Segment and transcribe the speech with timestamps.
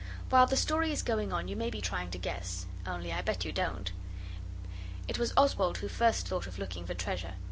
[0.31, 3.45] While the story is going on you may be trying to guess, only I bet
[3.45, 3.91] you don't.
[5.07, 7.33] It was Oswald who first thought of looking for treasure.